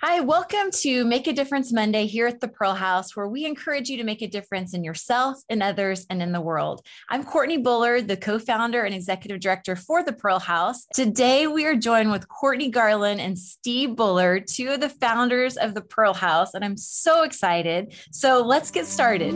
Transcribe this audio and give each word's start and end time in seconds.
Hi, 0.00 0.20
welcome 0.20 0.70
to 0.74 1.04
Make 1.04 1.26
a 1.26 1.32
Difference 1.32 1.72
Monday 1.72 2.06
here 2.06 2.28
at 2.28 2.38
the 2.38 2.46
Pearl 2.46 2.74
House, 2.74 3.16
where 3.16 3.26
we 3.26 3.44
encourage 3.44 3.88
you 3.88 3.96
to 3.96 4.04
make 4.04 4.22
a 4.22 4.28
difference 4.28 4.72
in 4.72 4.84
yourself, 4.84 5.42
in 5.48 5.60
others, 5.60 6.06
and 6.08 6.22
in 6.22 6.30
the 6.30 6.40
world. 6.40 6.86
I'm 7.08 7.24
Courtney 7.24 7.56
Bullard, 7.56 8.06
the 8.06 8.16
co 8.16 8.38
founder 8.38 8.84
and 8.84 8.94
executive 8.94 9.40
director 9.40 9.74
for 9.74 10.04
the 10.04 10.12
Pearl 10.12 10.38
House. 10.38 10.86
Today, 10.94 11.48
we 11.48 11.66
are 11.66 11.74
joined 11.74 12.12
with 12.12 12.28
Courtney 12.28 12.70
Garland 12.70 13.20
and 13.20 13.36
Steve 13.36 13.96
Bullard, 13.96 14.46
two 14.46 14.68
of 14.68 14.78
the 14.78 14.88
founders 14.88 15.56
of 15.56 15.74
the 15.74 15.82
Pearl 15.82 16.14
House, 16.14 16.54
and 16.54 16.64
I'm 16.64 16.76
so 16.76 17.24
excited. 17.24 17.92
So 18.12 18.40
let's 18.40 18.70
get 18.70 18.86
started. 18.86 19.34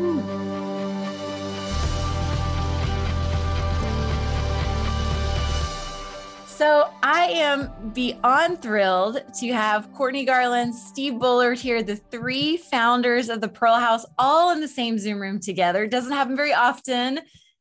So 6.63 6.93
I 7.03 7.25
am 7.25 7.73
beyond 7.93 8.63
thrilled 8.63 9.21
to 9.41 9.53
have 9.53 9.93
Courtney 9.95 10.25
Garland, 10.25 10.73
Steve 10.73 11.19
Bullard 11.19 11.59
here, 11.59 11.83
the 11.83 11.97
three 11.97 12.57
founders 12.57 13.29
of 13.29 13.41
the 13.41 13.49
Pearl 13.49 13.81
House, 13.81 14.07
all 14.17 14.53
in 14.53 14.61
the 14.61 14.69
same 14.69 14.97
Zoom 14.97 15.21
room 15.21 15.41
together. 15.41 15.83
It 15.83 15.91
Doesn't 15.91 16.13
happen 16.13 16.37
very 16.37 16.55
often. 16.55 17.19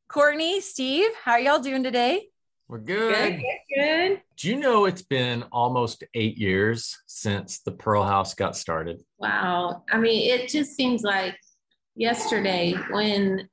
Courtney, 0.08 0.62
Steve, 0.62 1.10
how 1.24 1.32
are 1.32 1.40
y'all 1.40 1.58
doing 1.58 1.82
today? 1.82 2.28
We're 2.68 2.78
good. 2.78 3.16
Good, 3.16 3.42
good, 3.42 3.76
good. 3.76 4.22
Do 4.38 4.50
you 4.50 4.58
know 4.58 4.86
it's 4.86 5.02
been 5.02 5.46
almost 5.52 6.04
eight 6.14 6.38
years 6.38 6.96
since 7.08 7.62
the 7.62 7.72
Pearl 7.72 8.04
House 8.04 8.36
got 8.36 8.56
started? 8.56 9.02
Wow. 9.18 9.84
I 9.90 9.98
mean, 9.98 10.30
it 10.30 10.48
just 10.48 10.76
seems 10.76 11.02
like 11.02 11.36
yesterday 11.96 12.76
when 12.92 13.50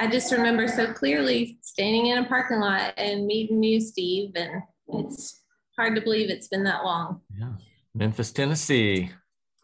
I 0.00 0.08
just 0.08 0.32
remember 0.32 0.66
so 0.66 0.92
clearly 0.92 1.58
standing 1.60 2.06
in 2.06 2.18
a 2.18 2.24
parking 2.26 2.58
lot 2.58 2.94
and 2.96 3.26
meeting 3.26 3.62
you, 3.62 3.80
Steve, 3.80 4.32
and 4.34 4.60
it's 4.88 5.42
hard 5.78 5.94
to 5.94 6.00
believe 6.00 6.30
it's 6.30 6.48
been 6.48 6.64
that 6.64 6.84
long. 6.84 7.20
Yeah. 7.38 7.52
Memphis, 7.94 8.32
Tennessee. 8.32 9.10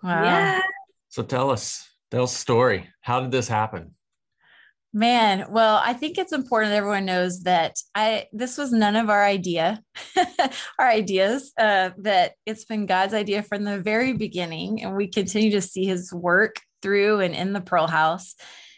Wow. 0.03 0.23
Yeah. 0.23 0.63
So 1.09 1.23
tell 1.23 1.51
us, 1.51 1.89
tell 2.11 2.25
us 2.25 2.35
a 2.35 2.39
story. 2.39 2.89
How 3.01 3.21
did 3.21 3.31
this 3.31 3.49
happen? 3.49 3.95
Man, 4.93 5.47
well, 5.51 5.81
I 5.85 5.93
think 5.93 6.17
it's 6.17 6.33
important 6.33 6.71
that 6.73 6.79
everyone 6.79 7.05
knows 7.05 7.43
that 7.43 7.77
I 7.95 8.27
this 8.33 8.57
was 8.57 8.73
none 8.73 8.97
of 8.97 9.11
our 9.11 9.23
idea, 9.23 9.83
our 10.79 10.89
ideas. 10.89 11.53
Uh, 11.59 11.91
that 11.99 12.33
it's 12.47 12.65
been 12.65 12.87
God's 12.87 13.13
idea 13.13 13.43
from 13.43 13.65
the 13.65 13.79
very 13.79 14.15
beginning, 14.15 14.83
and 14.83 14.97
we 14.97 15.07
continue 15.07 15.51
to 15.51 15.61
see 15.61 15.85
His 15.85 16.11
work 16.11 16.57
through 16.81 17.21
and 17.21 17.35
in 17.35 17.53
the 17.53 17.61
Pearl 17.61 17.87
House. 17.87 18.35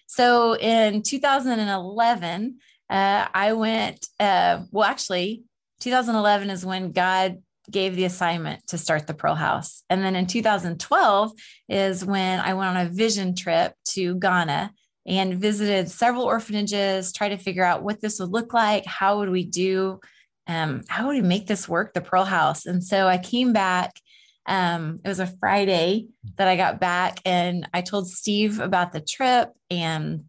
So 0.08 0.56
in 0.56 1.02
2011, 1.02 2.58
uh, 2.90 3.28
I 3.32 3.52
went. 3.52 4.08
Uh, 4.18 4.64
well, 4.72 4.88
actually, 4.88 5.44
2011 5.80 6.50
is 6.50 6.64
when 6.64 6.92
God 6.92 7.42
gave 7.70 7.96
the 7.96 8.04
assignment 8.04 8.66
to 8.68 8.78
start 8.78 9.06
the 9.06 9.14
Pearl 9.14 9.34
House. 9.34 9.82
And 9.88 10.02
then 10.02 10.16
in 10.16 10.26
2012 10.26 11.32
is 11.68 12.04
when 12.04 12.40
I 12.40 12.54
went 12.54 12.76
on 12.76 12.86
a 12.86 12.90
vision 12.90 13.34
trip 13.34 13.74
to 13.90 14.14
Ghana 14.16 14.72
and 15.06 15.40
visited 15.40 15.90
several 15.90 16.24
orphanages, 16.24 17.12
try 17.12 17.28
to 17.28 17.36
figure 17.36 17.64
out 17.64 17.82
what 17.82 18.00
this 18.00 18.20
would 18.20 18.30
look 18.30 18.52
like. 18.52 18.84
How 18.86 19.18
would 19.18 19.30
we 19.30 19.44
do? 19.44 20.00
Um, 20.46 20.82
how 20.88 21.06
would 21.06 21.16
we 21.16 21.22
make 21.22 21.46
this 21.46 21.68
work, 21.68 21.94
the 21.94 22.00
Pearl 22.00 22.24
House? 22.24 22.66
And 22.66 22.82
so 22.82 23.06
I 23.06 23.18
came 23.18 23.52
back. 23.52 23.94
Um, 24.46 24.98
it 25.04 25.08
was 25.08 25.20
a 25.20 25.26
Friday 25.26 26.08
that 26.36 26.48
I 26.48 26.56
got 26.56 26.80
back, 26.80 27.20
and 27.24 27.68
I 27.72 27.82
told 27.82 28.08
Steve 28.08 28.58
about 28.58 28.92
the 28.92 29.00
trip. 29.00 29.50
And 29.70 30.24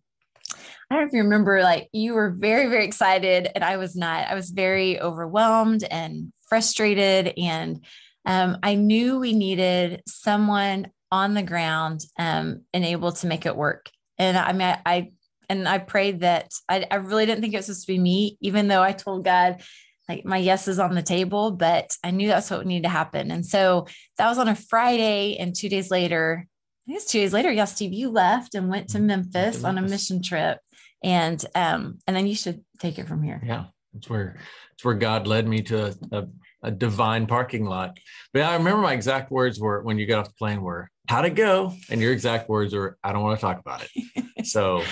I 0.92 0.96
don't 0.96 1.04
know 1.04 1.08
if 1.08 1.14
you 1.14 1.24
remember, 1.24 1.64
like 1.64 1.88
you 1.94 2.14
were 2.16 2.32
very, 2.32 2.68
very 2.68 2.84
excited, 2.84 3.48
and 3.56 3.64
I 3.64 3.78
was 3.78 3.96
not. 3.96 4.28
I 4.28 4.36
was 4.36 4.50
very 4.50 5.00
overwhelmed 5.00 5.86
and 5.86 6.34
frustrated, 6.50 7.34
and 7.38 7.86
um, 8.26 8.58
I 8.62 8.76
knew 8.76 9.18
we 9.18 9.32
needed 9.32 10.04
someone 10.06 10.92
on 11.10 11.34
the 11.34 11.44
ground 11.44 12.02
um, 12.20 12.64
and 12.74 12.84
able 12.84 13.14
to 13.14 13.28
make 13.28 13.46
it 13.46 13.56
work. 13.56 13.90
And 14.18 14.38
I 14.38 14.52
mean, 14.52 14.64
I, 14.64 14.82
I 14.86 15.12
and 15.48 15.66
I 15.66 15.78
prayed 15.78 16.20
that 16.22 16.52
I, 16.68 16.86
I 16.92 16.96
really 16.96 17.26
didn't 17.26 17.40
think 17.40 17.54
it 17.54 17.58
was 17.58 17.68
supposed 17.68 17.86
to 17.86 17.94
be 17.94 17.98
me, 17.98 18.38
even 18.42 18.68
though 18.68 18.84
I 18.84 18.92
told 18.92 19.24
God, 19.24 19.62
like 20.10 20.26
my 20.26 20.40
yes 20.40 20.68
is 20.68 20.78
on 20.78 20.94
the 20.94 21.02
table, 21.02 21.52
but 21.52 21.96
I 22.04 22.12
knew 22.12 22.28
that's 22.28 22.52
what 22.52 22.66
needed 22.66 22.84
to 22.84 22.90
happen. 22.90 23.32
And 23.32 23.46
so 23.46 23.88
that 24.18 24.28
was 24.28 24.38
on 24.38 24.50
a 24.50 24.56
Friday, 24.56 25.38
and 25.38 25.56
two 25.56 25.70
days 25.70 25.90
later, 25.90 26.50
I 26.90 26.94
guess 26.94 27.06
two 27.06 27.20
days 27.20 27.32
later, 27.32 27.50
yeah, 27.50 27.66
Steve, 27.66 27.94
you 27.94 28.10
left 28.10 28.56
and 28.56 28.68
went 28.68 28.90
to 28.90 29.00
Memphis, 29.00 29.64
on 29.64 29.78
a 29.78 29.82
mission 29.82 30.22
trip, 30.22 30.58
and 31.04 31.44
um, 31.56 32.00
and 32.08 32.16
then 32.16 32.28
you 32.28 32.36
should 32.36 32.64
take 32.80 33.00
it 33.00 33.08
from 33.08 33.24
here. 33.24 33.42
Yeah, 33.46 33.66
it's 33.96 34.10
where 34.10 34.38
it's 34.74 34.84
where 34.86 34.96
God 34.96 35.28
led 35.28 35.48
me 35.48 35.62
to 35.64 35.88
a, 35.88 35.94
a, 36.12 36.28
a 36.64 36.72
divine 36.72 37.28
parking 37.28 37.66
lot. 37.66 37.98
But 38.34 38.44
I 38.44 38.56
remember 38.56 38.82
my 38.82 38.94
exact 38.94 39.32
words 39.32 39.60
were 39.60 39.82
when 39.82 39.98
you 39.98 40.06
got 40.06 40.20
off 40.20 40.28
the 40.28 40.34
plane 40.36 40.62
were 40.62 40.90
how'd 41.08 41.26
it 41.26 41.36
go? 41.36 41.74
And 41.90 42.00
your 42.00 42.14
exact 42.14 42.48
words 42.48 42.74
were, 42.74 42.98
I 43.04 43.12
don't 43.12 43.22
want 43.22 43.38
to 43.38 43.42
talk 43.42 43.60
about 43.60 43.84
it. 43.84 44.46
so 44.48 44.84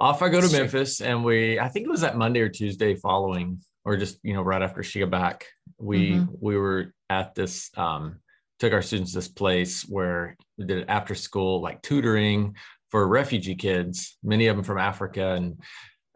off 0.00 0.22
I 0.22 0.30
go 0.30 0.40
to 0.40 0.50
Memphis 0.50 1.00
and 1.02 1.24
we 1.24 1.58
I 1.60 1.68
think 1.68 1.86
it 1.86 1.90
was 1.90 2.00
that 2.00 2.16
Monday 2.16 2.40
or 2.40 2.48
Tuesday 2.48 2.94
following, 2.94 3.60
or 3.84 3.96
just 3.96 4.18
you 4.22 4.32
know, 4.34 4.42
right 4.42 4.62
after 4.62 4.82
she 4.82 5.00
got 5.00 5.10
back, 5.10 5.46
we 5.78 6.12
Mhm. 6.12 6.28
we 6.40 6.56
were 6.56 6.94
at 7.10 7.34
this 7.34 7.70
um 7.76 8.20
took 8.58 8.72
our 8.72 8.82
students 8.82 9.12
to 9.12 9.18
this 9.18 9.28
place 9.28 9.82
where 9.82 10.36
we 10.56 10.64
did 10.64 10.88
after 10.88 11.14
school 11.14 11.60
like 11.60 11.80
tutoring 11.82 12.56
for 12.88 13.06
refugee 13.06 13.54
kids, 13.54 14.16
many 14.22 14.46
of 14.46 14.56
them 14.56 14.64
from 14.64 14.78
Africa. 14.78 15.34
And 15.34 15.60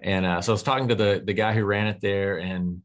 and 0.02 0.26
uh, 0.26 0.40
so 0.40 0.52
I 0.52 0.54
was 0.54 0.62
talking 0.62 0.88
to 0.88 0.94
the 0.94 1.22
the 1.24 1.34
guy 1.34 1.52
who 1.54 1.64
ran 1.64 1.86
it 1.86 2.00
there 2.00 2.38
and 2.38 2.82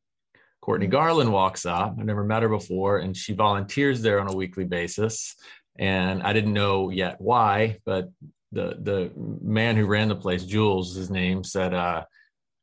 Courtney 0.67 0.87
Garland 0.87 1.31
walks 1.31 1.65
up. 1.65 1.95
I've 1.97 2.05
never 2.05 2.25
met 2.25 2.43
her 2.43 2.49
before, 2.49 2.97
and 2.97 3.15
she 3.15 3.33
volunteers 3.33 4.01
there 4.01 4.19
on 4.19 4.29
a 4.29 4.35
weekly 4.35 4.65
basis. 4.65 5.33
And 5.79 6.21
I 6.23 6.33
didn't 6.33 6.51
know 6.51 6.89
yet 6.89 7.21
why, 7.21 7.77
but 7.85 8.09
the 8.51 8.77
the 8.81 9.11
man 9.15 9.77
who 9.77 9.85
ran 9.85 10.09
the 10.09 10.15
place, 10.15 10.43
Jules, 10.43 10.93
his 10.93 11.09
name, 11.09 11.45
said, 11.45 11.73
uh, 11.73 12.03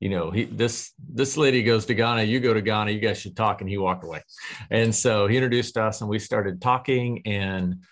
you 0.00 0.10
know, 0.10 0.30
he 0.30 0.44
this 0.44 0.92
this 0.98 1.38
lady 1.38 1.62
goes 1.62 1.86
to 1.86 1.94
Ghana, 1.94 2.24
you 2.24 2.40
go 2.40 2.52
to 2.52 2.60
Ghana, 2.60 2.90
you 2.90 3.00
guys 3.00 3.18
should 3.18 3.36
talk. 3.36 3.62
And 3.62 3.70
he 3.70 3.78
walked 3.78 4.04
away. 4.04 4.22
And 4.70 4.94
so 4.94 5.26
he 5.26 5.38
introduced 5.38 5.78
us, 5.78 6.02
and 6.02 6.10
we 6.10 6.18
started 6.18 6.60
talking. 6.60 7.22
And 7.24 7.84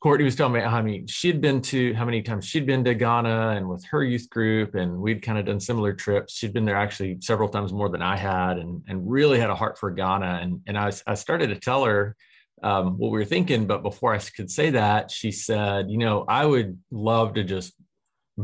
Courtney 0.00 0.24
was 0.24 0.34
telling 0.34 0.54
me, 0.54 0.60
I 0.60 0.80
mean, 0.80 1.06
she'd 1.06 1.42
been 1.42 1.60
to 1.62 1.92
how 1.92 2.06
many 2.06 2.22
times 2.22 2.46
she'd 2.46 2.64
been 2.64 2.82
to 2.84 2.94
Ghana 2.94 3.50
and 3.56 3.68
with 3.68 3.84
her 3.84 4.02
youth 4.02 4.30
group, 4.30 4.74
and 4.74 4.98
we'd 4.98 5.20
kind 5.20 5.38
of 5.38 5.44
done 5.44 5.60
similar 5.60 5.92
trips. 5.92 6.34
She'd 6.34 6.54
been 6.54 6.64
there 6.64 6.76
actually 6.76 7.18
several 7.20 7.50
times 7.50 7.70
more 7.70 7.90
than 7.90 8.00
I 8.00 8.16
had, 8.16 8.56
and 8.56 8.82
and 8.88 9.10
really 9.10 9.38
had 9.38 9.50
a 9.50 9.54
heart 9.54 9.78
for 9.78 9.90
Ghana. 9.90 10.40
And 10.42 10.62
and 10.66 10.78
I 10.78 10.90
I 11.06 11.14
started 11.14 11.48
to 11.48 11.56
tell 11.56 11.84
her 11.84 12.16
um, 12.62 12.96
what 12.96 13.10
we 13.10 13.18
were 13.18 13.26
thinking, 13.26 13.66
but 13.66 13.82
before 13.82 14.14
I 14.14 14.18
could 14.18 14.50
say 14.50 14.70
that, 14.70 15.10
she 15.10 15.30
said, 15.32 15.90
you 15.90 15.98
know, 15.98 16.24
I 16.26 16.46
would 16.46 16.78
love 16.90 17.34
to 17.34 17.44
just 17.44 17.74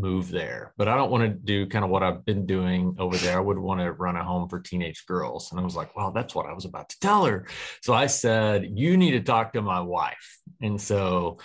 move 0.00 0.30
there, 0.30 0.72
but 0.76 0.88
I 0.88 0.96
don't 0.96 1.10
want 1.10 1.24
to 1.24 1.28
do 1.28 1.66
kind 1.66 1.84
of 1.84 1.90
what 1.90 2.02
I've 2.02 2.24
been 2.24 2.46
doing 2.46 2.96
over 2.98 3.16
there. 3.16 3.36
I 3.36 3.40
would 3.40 3.58
want 3.58 3.80
to 3.80 3.92
run 3.92 4.16
a 4.16 4.24
home 4.24 4.48
for 4.48 4.60
teenage 4.60 5.06
girls. 5.06 5.50
And 5.50 5.60
I 5.60 5.64
was 5.64 5.76
like, 5.76 5.96
well, 5.96 6.10
that's 6.10 6.34
what 6.34 6.46
I 6.46 6.52
was 6.52 6.64
about 6.64 6.88
to 6.90 7.00
tell 7.00 7.24
her. 7.24 7.46
So 7.82 7.94
I 7.94 8.06
said, 8.06 8.70
you 8.74 8.96
need 8.96 9.12
to 9.12 9.20
talk 9.20 9.52
to 9.54 9.62
my 9.62 9.80
wife. 9.80 10.38
And 10.60 10.80
so, 10.80 11.38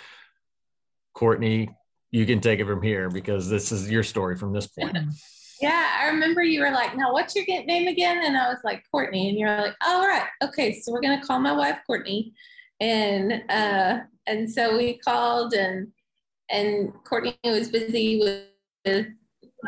Courtney, 1.14 1.70
you 2.10 2.26
can 2.26 2.40
take 2.40 2.60
it 2.60 2.66
from 2.66 2.82
here 2.82 3.10
because 3.10 3.48
this 3.48 3.72
is 3.72 3.90
your 3.90 4.02
story 4.02 4.36
from 4.36 4.52
this 4.52 4.66
point. 4.66 4.96
Yeah, 5.60 5.90
I 6.00 6.08
remember 6.08 6.42
you 6.42 6.58
were 6.58 6.72
like, 6.72 6.96
now 6.96 7.12
what's 7.12 7.36
your 7.36 7.44
name 7.46 7.86
again? 7.86 8.24
And 8.24 8.36
I 8.36 8.48
was 8.48 8.58
like, 8.64 8.82
Courtney. 8.90 9.28
And 9.28 9.38
you're 9.38 9.56
like, 9.56 9.76
all 9.86 10.04
right, 10.04 10.26
okay, 10.42 10.72
so 10.80 10.90
we're 10.90 11.00
gonna 11.00 11.24
call 11.24 11.38
my 11.38 11.52
wife 11.52 11.78
Courtney. 11.86 12.32
And 12.80 13.44
uh, 13.48 14.00
and 14.26 14.50
so 14.50 14.76
we 14.76 14.98
called 14.98 15.54
and 15.54 15.92
and 16.52 16.92
Courtney 17.04 17.36
was 17.44 17.70
busy 17.70 18.20
with, 18.20 18.44
with 18.84 19.06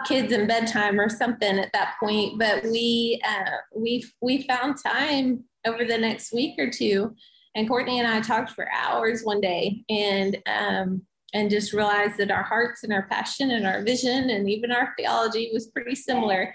kids 0.07 0.33
in 0.33 0.47
bedtime 0.47 1.01
or 1.01 1.09
something 1.09 1.59
at 1.59 1.73
that 1.73 1.95
point. 1.99 2.39
But 2.39 2.65
we 2.65 3.21
uh, 3.27 3.57
we 3.75 4.05
we 4.21 4.47
found 4.47 4.77
time 4.85 5.45
over 5.67 5.85
the 5.85 5.99
next 5.99 6.33
week 6.33 6.55
or 6.59 6.71
two, 6.71 7.15
and 7.55 7.69
Courtney 7.69 7.99
and 7.99 8.09
I 8.09 8.21
talked 8.21 8.51
for 8.51 8.69
hours 8.71 9.23
one 9.23 9.41
day, 9.41 9.85
and 9.89 10.37
um, 10.47 11.03
and 11.33 11.51
just 11.51 11.73
realized 11.73 12.19
that 12.19 12.31
our 12.31 12.43
hearts 12.43 12.85
and 12.85 12.93
our 12.93 13.09
passion 13.09 13.51
and 13.53 13.67
our 13.67 13.83
vision 13.83 14.31
and 14.31 14.49
even 14.49 14.71
our 14.71 14.93
theology 14.99 15.51
was 15.53 15.69
pretty 15.69 15.95
similar, 15.95 16.53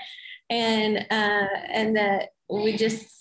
and 0.50 1.00
uh, 1.10 1.48
and 1.70 1.96
that 1.98 2.30
we 2.50 2.78
just. 2.78 3.16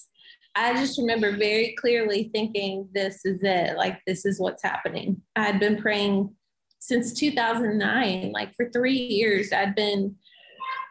I 0.56 0.74
just 0.74 0.98
remember 0.98 1.36
very 1.36 1.76
clearly 1.78 2.30
thinking, 2.34 2.88
this 2.92 3.24
is 3.24 3.38
it. 3.44 3.76
Like, 3.76 4.00
this 4.08 4.26
is 4.26 4.40
what's 4.40 4.62
happening. 4.62 5.22
I 5.36 5.44
had 5.44 5.60
been 5.60 5.80
praying 5.80 6.34
since 6.88 7.12
2009 7.12 8.32
like 8.32 8.54
for 8.54 8.70
three 8.70 8.96
years 8.96 9.52
i'd 9.52 9.74
been 9.74 10.14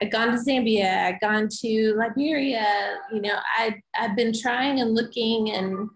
i'd 0.02 0.12
gone 0.12 0.32
to 0.32 0.38
zambia 0.38 1.06
i'd 1.06 1.20
gone 1.20 1.48
to 1.50 1.96
liberia 1.98 2.98
you 3.12 3.22
know 3.22 3.38
i'd 3.60 3.82
i'd 4.00 4.16
been 4.16 4.32
trying 4.32 4.80
and 4.80 4.94
looking 4.94 5.52
and 5.52 5.90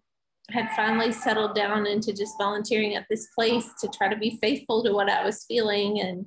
had 0.51 0.69
finally 0.75 1.11
settled 1.11 1.55
down 1.55 1.87
into 1.87 2.13
just 2.13 2.37
volunteering 2.37 2.95
at 2.95 3.05
this 3.09 3.27
place 3.35 3.69
to 3.79 3.87
try 3.87 4.07
to 4.07 4.17
be 4.17 4.37
faithful 4.41 4.83
to 4.83 4.93
what 4.93 5.09
i 5.09 5.23
was 5.23 5.45
feeling. 5.45 6.01
And 6.01 6.25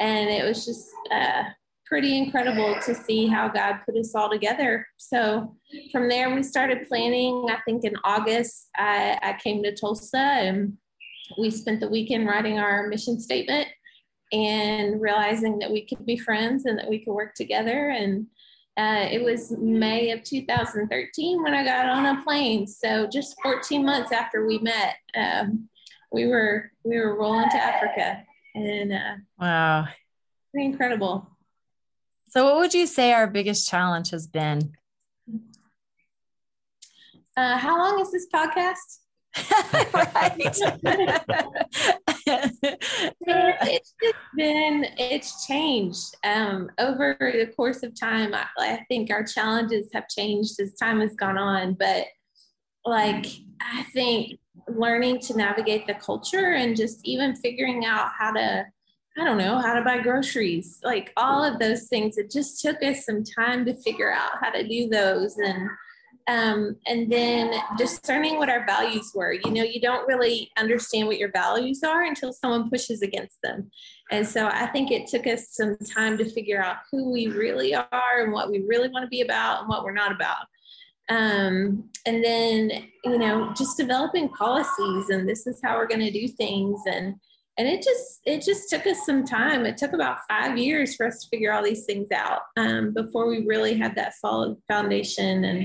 and 0.00 0.28
it 0.28 0.44
was 0.44 0.64
just 0.64 0.88
uh, 1.12 1.44
pretty 1.86 2.18
incredible 2.18 2.76
to 2.84 2.94
see 2.94 3.26
how 3.26 3.48
god 3.48 3.80
put 3.84 3.96
us 3.96 4.14
all 4.14 4.30
together. 4.30 4.86
So 4.96 5.56
from 5.92 6.08
there 6.08 6.34
we 6.34 6.42
started 6.42 6.86
planning 6.88 7.46
i 7.50 7.58
think 7.64 7.84
in 7.84 7.94
august 8.04 8.68
i, 8.76 9.18
I 9.22 9.36
came 9.42 9.62
to 9.64 9.74
tulsa 9.74 10.16
and 10.16 10.74
we 11.38 11.50
spent 11.50 11.80
the 11.80 11.88
weekend 11.88 12.26
writing 12.26 12.58
our 12.58 12.86
mission 12.88 13.20
statement 13.20 13.68
and 14.32 15.00
realizing 15.00 15.58
that 15.58 15.70
we 15.70 15.86
could 15.86 16.04
be 16.04 16.16
friends 16.16 16.64
and 16.66 16.78
that 16.78 16.88
we 16.88 17.04
could 17.04 17.12
work 17.12 17.34
together. 17.34 17.90
And 17.90 18.26
uh, 18.76 19.06
it 19.10 19.22
was 19.22 19.52
May 19.52 20.10
of 20.10 20.22
2013 20.24 21.42
when 21.42 21.54
I 21.54 21.64
got 21.64 21.86
on 21.86 22.18
a 22.18 22.22
plane. 22.22 22.66
So 22.66 23.06
just 23.06 23.36
14 23.42 23.84
months 23.84 24.12
after 24.12 24.46
we 24.46 24.58
met, 24.58 24.96
um, 25.14 25.68
we 26.14 26.26
were 26.26 26.70
we 26.84 26.98
were 26.98 27.18
rolling 27.18 27.50
to 27.50 27.56
Africa, 27.56 28.24
and 28.54 28.92
uh, 28.92 29.14
wow, 29.38 29.88
pretty 30.52 30.66
incredible. 30.66 31.28
So, 32.28 32.44
what 32.44 32.56
would 32.56 32.72
you 32.72 32.86
say 32.86 33.12
our 33.12 33.26
biggest 33.26 33.68
challenge 33.68 34.10
has 34.10 34.26
been? 34.26 34.72
Uh, 37.36 37.58
how 37.58 37.76
long 37.78 38.00
is 38.00 38.12
this 38.12 38.28
podcast? 38.32 38.98
It's 43.66 43.94
just 44.02 44.18
been 44.36 44.86
it's 44.96 45.46
changed 45.46 46.14
um, 46.24 46.70
over 46.78 47.16
the 47.20 47.52
course 47.56 47.82
of 47.82 47.98
time. 47.98 48.34
I, 48.34 48.46
I, 48.58 48.84
think 48.88 49.10
our 49.10 49.24
challenges 49.24 49.88
have 49.92 50.08
changed 50.08 50.60
as 50.60 50.74
time 50.74 51.00
has 51.00 51.14
gone 51.16 51.38
on 51.38 51.74
but 51.74 52.06
like 52.84 53.26
i 53.60 53.82
think 53.92 54.38
learning 54.68 55.18
to 55.18 55.36
navigate 55.36 55.86
the 55.86 55.94
culture 55.94 56.54
and 56.54 56.76
just 56.76 57.00
even 57.04 57.34
figuring 57.36 57.84
out 57.84 58.10
how 58.16 58.30
to 58.32 58.64
i 59.18 59.24
don't 59.24 59.38
know 59.38 59.58
how 59.58 59.74
to 59.74 59.82
buy 59.82 59.98
groceries 59.98 60.80
like 60.84 61.12
all 61.16 61.42
of 61.42 61.58
those 61.58 61.88
things 61.88 62.18
it 62.18 62.30
just 62.30 62.60
took 62.60 62.82
us 62.82 63.04
some 63.04 63.22
time 63.24 63.64
to 63.64 63.74
figure 63.74 64.12
out 64.12 64.32
how 64.40 64.50
to 64.50 64.66
do 64.66 64.88
those 64.88 65.36
and 65.38 65.68
um, 66.26 66.76
and 66.86 67.10
then 67.10 67.52
discerning 67.76 68.38
what 68.38 68.48
our 68.48 68.64
values 68.64 69.12
were. 69.14 69.32
You 69.32 69.50
know, 69.50 69.62
you 69.62 69.80
don't 69.80 70.06
really 70.08 70.50
understand 70.56 71.06
what 71.06 71.18
your 71.18 71.30
values 71.30 71.82
are 71.82 72.04
until 72.04 72.32
someone 72.32 72.70
pushes 72.70 73.02
against 73.02 73.42
them. 73.42 73.70
And 74.10 74.26
so 74.26 74.48
I 74.48 74.66
think 74.66 74.90
it 74.90 75.06
took 75.06 75.26
us 75.26 75.48
some 75.50 75.76
time 75.78 76.16
to 76.18 76.30
figure 76.30 76.62
out 76.62 76.76
who 76.90 77.10
we 77.10 77.26
really 77.28 77.74
are 77.74 78.22
and 78.22 78.32
what 78.32 78.50
we 78.50 78.64
really 78.66 78.88
want 78.88 79.04
to 79.04 79.08
be 79.08 79.20
about 79.20 79.60
and 79.60 79.68
what 79.68 79.84
we're 79.84 79.92
not 79.92 80.12
about. 80.12 80.46
Um, 81.10 81.90
and 82.06 82.24
then, 82.24 82.70
you 83.04 83.18
know, 83.18 83.52
just 83.54 83.76
developing 83.76 84.30
policies 84.30 85.10
and 85.10 85.28
this 85.28 85.46
is 85.46 85.60
how 85.62 85.76
we're 85.76 85.86
going 85.86 86.00
to 86.00 86.10
do 86.10 86.26
things. 86.26 86.80
And, 86.86 87.16
and 87.58 87.68
it 87.68 87.82
just 87.82 88.20
it 88.24 88.42
just 88.42 88.68
took 88.68 88.84
us 88.86 89.06
some 89.06 89.24
time 89.24 89.64
it 89.64 89.76
took 89.76 89.92
about 89.92 90.18
five 90.28 90.58
years 90.58 90.96
for 90.96 91.06
us 91.06 91.20
to 91.20 91.28
figure 91.28 91.52
all 91.52 91.62
these 91.62 91.84
things 91.84 92.08
out 92.10 92.40
um, 92.56 92.92
before 92.92 93.28
we 93.28 93.46
really 93.46 93.74
had 93.78 93.94
that 93.94 94.14
solid 94.14 94.56
foundation 94.66 95.44
and 95.44 95.64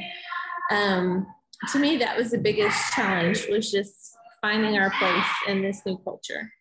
um, 0.70 1.28
to 1.72 1.80
me, 1.80 1.98
that 1.98 2.18
was 2.18 2.32
the 2.32 2.38
biggest 2.38 2.94
challenge 2.94 3.48
was 3.50 3.72
just 3.72 4.18
finding 4.42 4.78
our 4.78 4.92
place 4.92 5.26
in 5.48 5.62
this 5.62 5.82
new 5.86 5.98
culture. 5.98 6.52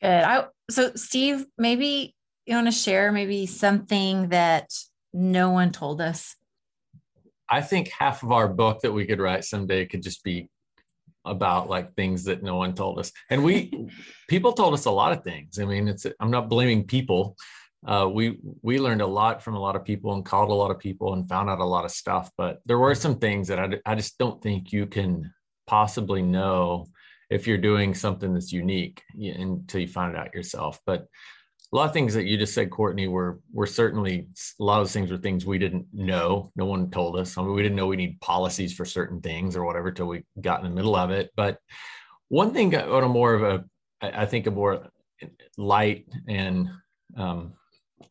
Good. 0.00 0.08
I, 0.08 0.44
so, 0.70 0.92
Steve, 0.94 1.46
maybe 1.58 2.14
you 2.46 2.54
want 2.54 2.68
to 2.68 2.72
share 2.72 3.10
maybe 3.10 3.46
something 3.46 4.28
that 4.28 4.70
no 5.12 5.50
one 5.50 5.72
told 5.72 6.00
us. 6.00 6.36
I 7.48 7.60
think 7.60 7.90
half 7.90 8.22
of 8.22 8.32
our 8.32 8.48
book 8.48 8.80
that 8.82 8.92
we 8.92 9.06
could 9.06 9.20
write 9.20 9.44
someday 9.44 9.86
could 9.86 10.02
just 10.02 10.22
be 10.22 10.48
about 11.24 11.68
like 11.68 11.94
things 11.94 12.24
that 12.24 12.42
no 12.42 12.56
one 12.56 12.74
told 12.74 12.98
us. 12.98 13.12
And 13.30 13.42
we, 13.42 13.88
people 14.28 14.52
told 14.52 14.74
us 14.74 14.84
a 14.84 14.90
lot 14.90 15.12
of 15.12 15.24
things. 15.24 15.58
I 15.58 15.64
mean, 15.64 15.88
it's, 15.88 16.06
I'm 16.20 16.30
not 16.30 16.48
blaming 16.48 16.84
people 16.84 17.36
uh, 17.84 18.08
we 18.08 18.38
we 18.62 18.78
learned 18.78 19.02
a 19.02 19.06
lot 19.06 19.42
from 19.42 19.54
a 19.54 19.60
lot 19.60 19.76
of 19.76 19.84
people 19.84 20.12
and 20.14 20.24
called 20.24 20.50
a 20.50 20.54
lot 20.54 20.70
of 20.70 20.78
people 20.78 21.12
and 21.14 21.28
found 21.28 21.50
out 21.50 21.58
a 21.58 21.64
lot 21.64 21.84
of 21.84 21.90
stuff. 21.90 22.30
But 22.36 22.60
there 22.66 22.78
were 22.78 22.94
some 22.94 23.18
things 23.18 23.48
that 23.48 23.58
I, 23.58 23.68
I 23.84 23.94
just 23.94 24.18
don't 24.18 24.42
think 24.42 24.72
you 24.72 24.86
can 24.86 25.32
possibly 25.66 26.22
know 26.22 26.86
if 27.30 27.46
you're 27.46 27.58
doing 27.58 27.94
something 27.94 28.32
that's 28.32 28.52
unique 28.52 29.02
until 29.14 29.80
you 29.80 29.88
find 29.88 30.14
it 30.14 30.18
out 30.18 30.34
yourself. 30.34 30.80
But 30.86 31.06
a 31.72 31.76
lot 31.76 31.88
of 31.88 31.92
things 31.92 32.14
that 32.14 32.26
you 32.26 32.36
just 32.36 32.54
said, 32.54 32.70
Courtney, 32.70 33.08
were 33.08 33.40
were 33.52 33.66
certainly 33.66 34.28
a 34.60 34.62
lot 34.62 34.80
of 34.80 34.90
things 34.90 35.10
were 35.10 35.18
things 35.18 35.44
we 35.44 35.58
didn't 35.58 35.86
know. 35.92 36.52
No 36.56 36.64
one 36.64 36.90
told 36.90 37.18
us. 37.18 37.36
I 37.36 37.42
mean, 37.42 37.54
we 37.54 37.62
didn't 37.62 37.76
know 37.76 37.86
we 37.86 37.96
need 37.96 38.20
policies 38.20 38.72
for 38.72 38.84
certain 38.84 39.20
things 39.20 39.56
or 39.56 39.64
whatever 39.64 39.90
till 39.90 40.06
we 40.06 40.24
got 40.40 40.60
in 40.60 40.68
the 40.68 40.74
middle 40.74 40.94
of 40.96 41.10
it. 41.10 41.30
But 41.36 41.58
one 42.28 42.52
thing 42.52 42.74
on 42.74 43.04
a 43.04 43.08
more 43.08 43.34
of 43.34 43.42
a, 43.42 43.64
I 44.00 44.26
think 44.26 44.46
a 44.46 44.50
more 44.50 44.88
light 45.56 46.06
and 46.28 46.70
um, 47.16 47.54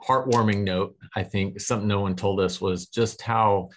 heartwarming 0.06 0.64
note, 0.64 0.96
I 1.16 1.24
think 1.24 1.60
something 1.60 1.88
no 1.88 2.02
one 2.02 2.16
told 2.16 2.40
us 2.40 2.60
was 2.60 2.88
just 2.88 3.22
how 3.22 3.70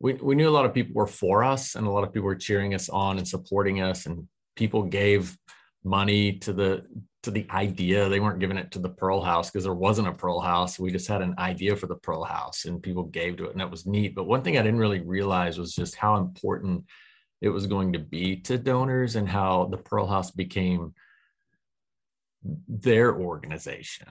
we, 0.00 0.14
we 0.14 0.34
knew 0.34 0.48
a 0.48 0.50
lot 0.50 0.66
of 0.66 0.74
people 0.74 0.94
were 0.94 1.06
for 1.06 1.44
us 1.44 1.74
and 1.74 1.86
a 1.86 1.90
lot 1.90 2.04
of 2.04 2.12
people 2.12 2.26
were 2.26 2.34
cheering 2.34 2.74
us 2.74 2.88
on 2.88 3.18
and 3.18 3.26
supporting 3.26 3.80
us 3.80 4.06
and 4.06 4.26
people 4.56 4.82
gave 4.82 5.36
money 5.84 6.38
to 6.38 6.52
the 6.52 6.86
to 7.22 7.30
the 7.30 7.46
idea. 7.50 8.08
They 8.08 8.20
weren't 8.20 8.38
giving 8.38 8.58
it 8.58 8.70
to 8.72 8.78
the 8.78 8.90
pearl 8.90 9.22
house 9.22 9.50
because 9.50 9.64
there 9.64 9.72
wasn't 9.72 10.08
a 10.08 10.12
pearl 10.12 10.40
house. 10.40 10.78
We 10.78 10.90
just 10.90 11.08
had 11.08 11.22
an 11.22 11.34
idea 11.38 11.74
for 11.74 11.86
the 11.86 11.96
pearl 11.96 12.22
house 12.22 12.66
and 12.66 12.82
people 12.82 13.04
gave 13.04 13.38
to 13.38 13.46
it 13.46 13.52
and 13.52 13.60
that 13.60 13.70
was 13.70 13.86
neat. 13.86 14.14
But 14.14 14.24
one 14.24 14.42
thing 14.42 14.58
i 14.58 14.62
didn't 14.62 14.80
really 14.80 15.00
realize 15.00 15.58
was 15.58 15.74
just 15.74 15.94
how 15.94 16.16
important 16.16 16.84
it 17.40 17.48
was 17.48 17.66
going 17.66 17.92
to 17.94 17.98
be 17.98 18.36
to 18.36 18.58
donors 18.58 19.16
and 19.16 19.28
how 19.28 19.68
the 19.70 19.78
pearl 19.78 20.06
house 20.06 20.30
became 20.30 20.94
their 22.68 23.18
organization. 23.18 24.08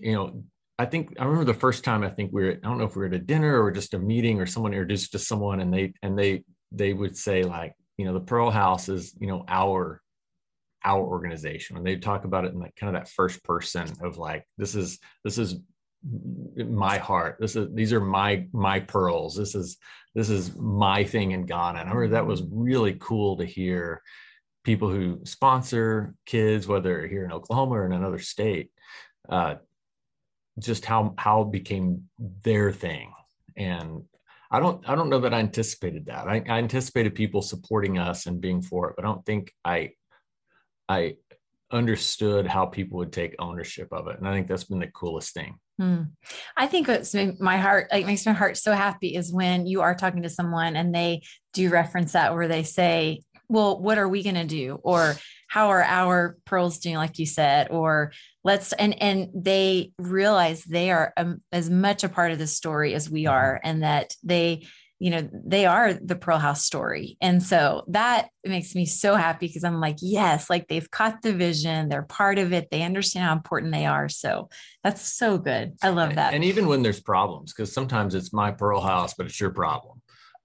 You 0.00 0.12
know 0.12 0.44
I 0.78 0.86
think 0.86 1.14
I 1.18 1.24
remember 1.24 1.44
the 1.44 1.58
first 1.58 1.84
time 1.84 2.04
I 2.04 2.10
think 2.10 2.32
we 2.32 2.44
were 2.44 2.52
I 2.52 2.68
don't 2.68 2.78
know 2.78 2.84
if 2.84 2.94
we 2.94 3.00
were 3.00 3.06
at 3.06 3.14
a 3.14 3.18
dinner 3.18 3.62
or 3.62 3.70
just 3.70 3.94
a 3.94 3.98
meeting 3.98 4.40
or 4.40 4.46
someone 4.46 4.72
introduced 4.72 5.12
to 5.12 5.18
someone 5.18 5.60
and 5.60 5.72
they 5.72 5.92
and 6.02 6.18
they 6.18 6.44
they 6.70 6.92
would 6.92 7.16
say 7.16 7.42
like 7.42 7.74
you 7.96 8.04
know 8.04 8.12
the 8.14 8.20
Pearl 8.20 8.50
House 8.50 8.88
is 8.88 9.16
you 9.20 9.26
know 9.26 9.44
our 9.48 10.00
our 10.84 11.04
organization. 11.04 11.76
And 11.76 11.86
they 11.86 11.96
talk 11.96 12.24
about 12.24 12.44
it 12.44 12.52
in 12.52 12.60
like 12.60 12.76
kind 12.76 12.94
of 12.94 13.00
that 13.00 13.10
first 13.10 13.42
person 13.44 13.90
of 14.02 14.18
like 14.18 14.44
this 14.56 14.74
is 14.74 14.98
this 15.24 15.38
is 15.38 15.56
my 16.56 16.98
heart. 16.98 17.36
This 17.40 17.56
is 17.56 17.68
these 17.74 17.92
are 17.92 18.00
my 18.00 18.46
my 18.52 18.80
pearls. 18.80 19.36
This 19.36 19.54
is 19.54 19.78
this 20.14 20.30
is 20.30 20.56
my 20.56 21.04
thing 21.04 21.32
in 21.32 21.46
Ghana. 21.46 21.80
And 21.80 21.88
I 21.88 21.92
remember 21.92 22.14
that 22.14 22.26
was 22.26 22.42
really 22.50 22.96
cool 23.00 23.36
to 23.38 23.44
hear 23.44 24.02
people 24.64 24.88
who 24.88 25.20
sponsor 25.24 26.14
kids 26.26 26.66
whether 26.66 27.06
here 27.06 27.24
in 27.24 27.32
Oklahoma 27.32 27.74
or 27.74 27.86
in 27.86 27.92
another 27.92 28.18
state 28.18 28.70
uh, 29.28 29.56
just 30.58 30.84
how 30.84 31.14
how 31.18 31.42
it 31.42 31.52
became 31.52 32.08
their 32.18 32.72
thing. 32.72 33.12
And 33.56 34.04
i 34.50 34.60
don't 34.60 34.88
i 34.88 34.94
don't 34.94 35.10
know 35.10 35.20
that 35.20 35.34
i 35.34 35.38
anticipated 35.38 36.06
that. 36.06 36.26
I, 36.26 36.42
I, 36.48 36.58
anticipated 36.58 37.14
people 37.14 37.42
supporting 37.42 37.98
us 37.98 38.26
and 38.26 38.40
being 38.40 38.62
for 38.62 38.88
it 38.88 38.96
but 38.96 39.04
i 39.04 39.08
don't 39.08 39.24
think 39.26 39.52
i 39.64 39.90
i 40.88 41.16
understood 41.70 42.46
how 42.46 42.64
people 42.64 42.96
would 42.98 43.12
take 43.12 43.34
ownership 43.38 43.88
of 43.92 44.08
it. 44.08 44.16
And 44.18 44.26
i 44.26 44.32
think 44.32 44.48
that's 44.48 44.64
been 44.64 44.78
the 44.78 44.86
coolest 44.86 45.34
thing. 45.34 45.58
Hmm. 45.78 46.02
i 46.56 46.66
think 46.66 46.88
what's 46.88 47.14
my 47.38 47.58
heart 47.58 47.88
like 47.92 48.06
makes 48.06 48.26
my 48.26 48.32
heart 48.32 48.56
so 48.56 48.72
happy 48.72 49.14
is 49.14 49.32
when 49.32 49.66
you 49.66 49.82
are 49.82 49.94
talking 49.94 50.22
to 50.22 50.30
someone 50.30 50.76
and 50.76 50.94
they 50.94 51.22
do 51.52 51.68
reference 51.68 52.12
that 52.12 52.34
where 52.34 52.48
they 52.48 52.62
say 52.62 53.20
well 53.48 53.80
what 53.80 53.98
are 53.98 54.08
we 54.08 54.22
going 54.22 54.34
to 54.34 54.44
do? 54.44 54.78
Or 54.82 55.16
how 55.48 55.68
are 55.68 55.82
our 55.82 56.36
pearls 56.44 56.78
doing 56.78 56.96
like 56.96 57.18
you 57.18 57.26
said 57.26 57.68
or 57.70 58.12
let's 58.44 58.72
and 58.74 59.00
and 59.02 59.28
they 59.34 59.92
realize 59.98 60.62
they 60.64 60.90
are 60.90 61.12
um, 61.16 61.42
as 61.52 61.68
much 61.68 62.04
a 62.04 62.08
part 62.08 62.30
of 62.30 62.38
the 62.38 62.46
story 62.46 62.94
as 62.94 63.10
we 63.10 63.26
are 63.26 63.54
mm-hmm. 63.54 63.70
and 63.70 63.82
that 63.82 64.14
they 64.22 64.66
you 64.98 65.10
know 65.10 65.28
they 65.32 65.64
are 65.64 65.92
the 65.94 66.16
pearl 66.16 66.38
house 66.38 66.64
story. 66.64 67.16
And 67.20 67.42
so 67.42 67.84
that 67.88 68.28
makes 68.44 68.74
me 68.74 68.86
so 68.86 69.14
happy 69.14 69.46
because 69.46 69.64
i'm 69.64 69.80
like 69.80 69.96
yes 70.00 70.48
like 70.48 70.66
they've 70.68 70.90
caught 70.90 71.22
the 71.22 71.32
vision 71.32 71.88
they're 71.88 72.02
part 72.02 72.38
of 72.38 72.52
it 72.52 72.68
they 72.70 72.82
understand 72.82 73.26
how 73.26 73.32
important 73.32 73.72
they 73.72 73.86
are. 73.86 74.08
So 74.08 74.48
that's 74.82 75.02
so 75.02 75.38
good. 75.38 75.74
I 75.82 75.90
love 75.90 76.14
that. 76.16 76.34
and 76.34 76.44
even 76.44 76.66
when 76.66 76.82
there's 76.82 77.00
problems 77.00 77.52
because 77.52 77.72
sometimes 77.72 78.14
it's 78.14 78.32
my 78.32 78.50
pearl 78.50 78.80
house 78.80 79.14
but 79.14 79.26
it's 79.26 79.40
your 79.40 79.50
problem 79.50 79.97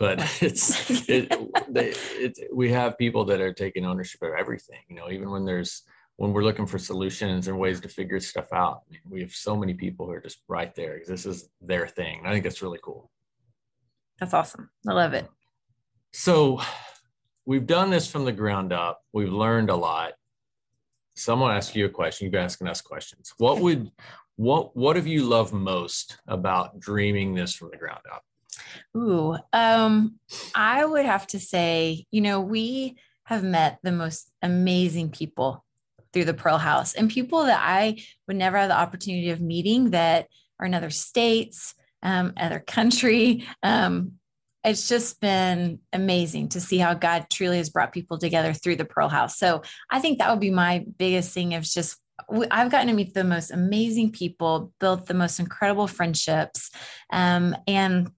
but 0.04 0.20
it's 0.42 1.10
it, 1.10 1.30
they, 1.70 1.94
it, 2.26 2.34
we 2.54 2.72
have 2.72 2.98
people 2.98 3.24
that 3.26 3.40
are 3.40 3.54
taking 3.54 3.86
ownership 3.86 4.22
of 4.22 4.34
everything 4.38 4.82
you 4.90 4.96
know 4.98 5.10
even 5.10 5.30
when 5.30 5.46
there's 5.46 5.84
when 6.18 6.32
we're 6.34 6.44
looking 6.44 6.68
for 6.68 6.78
solutions 6.78 7.48
and 7.48 7.58
ways 7.58 7.80
to 7.82 7.90
figure 8.00 8.20
stuff 8.20 8.50
out 8.54 8.82
I 8.88 8.92
mean, 8.92 9.02
we 9.10 9.22
have 9.22 9.34
so 9.34 9.56
many 9.56 9.74
people 9.74 10.06
who 10.06 10.14
are 10.14 10.26
just 10.30 10.40
right 10.48 10.74
there 10.76 10.94
because 10.94 11.10
this 11.10 11.26
is 11.26 11.50
their 11.62 11.88
thing 11.88 12.16
i 12.26 12.32
think 12.32 12.44
that's 12.44 12.62
really 12.62 12.80
cool. 12.84 13.10
That's 14.20 14.34
awesome. 14.34 14.70
I 14.88 14.94
love 14.94 15.14
it. 15.14 15.28
So 16.12 16.62
we've 17.46 17.66
done 17.66 17.90
this 17.90 18.08
from 18.08 18.26
the 18.26 18.32
ground 18.32 18.72
up. 18.72 19.02
We've 19.12 19.32
learned 19.32 19.70
a 19.70 19.76
lot. 19.76 20.14
Someone 21.16 21.56
ask 21.56 21.76
you 21.76 21.86
a 21.86 21.90
question. 21.90 22.26
You've 22.26 22.32
been 22.32 22.44
asking 22.44 22.68
us 22.68 22.82
questions. 22.82 23.34
What 23.38 23.60
would 23.60 23.92
what 24.36 24.76
what 24.76 24.96
have 24.96 25.08
you 25.08 25.26
loved 25.26 25.54
most 25.54 26.18
about 26.28 26.80
dreaming 26.80 27.36
this 27.36 27.54
from 27.54 27.70
the 27.72 27.78
ground 27.78 28.02
up 28.12 28.24
Ooh, 28.96 29.38
um, 29.52 30.20
I 30.56 30.86
would 30.86 31.06
have 31.06 31.28
to 31.28 31.40
say, 31.40 32.06
you 32.12 32.22
know, 32.22 32.42
we 32.42 32.98
have 33.26 33.44
met 33.44 33.80
the 33.84 33.92
most 33.92 34.32
amazing 34.42 35.12
people 35.12 35.64
through 36.12 36.26
the 36.26 36.34
Pearl 36.34 36.58
House 36.58 36.94
and 36.94 37.10
people 37.10 37.46
that 37.46 37.62
I 37.62 37.98
would 38.28 38.38
never 38.38 38.58
have 38.58 38.70
the 38.70 38.78
opportunity 38.78 39.32
of 39.32 39.42
meeting 39.42 39.92
that 39.92 40.28
are 40.60 40.66
in 40.66 40.74
other 40.74 40.90
states, 40.90 41.74
um, 42.04 42.34
other 42.38 42.60
country. 42.60 43.48
Um, 43.64 44.14
it's 44.64 44.88
just 44.88 45.20
been 45.20 45.80
amazing 45.92 46.50
to 46.50 46.62
see 46.62 46.78
how 46.78 46.94
God 46.94 47.26
truly 47.32 47.58
has 47.58 47.70
brought 47.70 47.92
people 47.92 48.18
together 48.18 48.54
through 48.54 48.78
the 48.78 48.86
Pearl 48.86 49.10
House. 49.10 49.38
So 49.38 49.64
I 49.90 50.00
think 50.00 50.20
that 50.20 50.30
would 50.30 50.40
be 50.40 50.52
my 50.52 50.86
biggest 50.98 51.34
thing 51.34 51.52
is 51.54 51.74
just 51.74 51.98
I've 52.52 52.72
gotten 52.72 52.88
to 52.88 52.94
meet 52.94 53.14
the 53.14 53.24
most 53.24 53.52
amazing 53.52 54.12
people, 54.12 54.72
built 54.80 55.08
the 55.08 55.14
most 55.14 55.40
incredible 55.40 55.88
friendships, 55.88 56.70
um, 57.12 57.56
and 57.68 58.12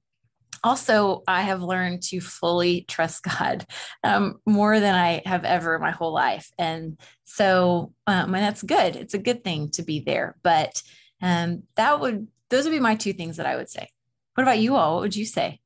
also 0.66 1.24
I 1.28 1.44
have 1.44 1.62
learned 1.62 2.02
to 2.04 2.20
fully 2.20 2.86
trust 2.88 3.24
God 3.24 3.66
um, 4.04 4.40
more 4.46 4.80
than 4.80 4.96
I 4.96 5.22
have 5.26 5.46
ever 5.46 5.80
my 5.80 5.92
whole 5.92 6.14
life, 6.14 6.52
and 6.58 7.00
so 7.24 7.94
um, 8.08 8.34
and 8.34 8.44
that's 8.44 8.64
good. 8.64 8.96
It's 8.96 9.14
a 9.14 9.20
good 9.20 9.44
thing 9.44 9.70
to 9.72 9.84
be 9.84 10.00
there, 10.00 10.36
but 10.44 10.82
um, 11.22 11.64
that 11.76 12.02
would 12.02 12.28
those 12.50 12.66
would 12.66 12.72
be 12.72 12.80
my 12.80 12.96
two 12.96 13.14
things 13.14 13.38
that 13.38 13.46
I 13.46 13.56
would 13.56 13.70
say. 13.70 13.90
What 14.34 14.44
about 14.44 14.60
you 14.60 14.76
all? 14.76 14.96
What 14.96 15.02
would 15.02 15.16
you 15.16 15.26
say? 15.26 15.60